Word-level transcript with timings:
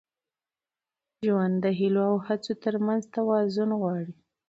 ژوند 1.25 1.55
د 1.63 1.65
هیلو 1.79 2.03
او 2.09 2.15
هڅو 2.27 2.51
تر 2.63 2.75
منځ 2.85 3.03
توازن 3.15 3.69
غواړي. 3.79 4.13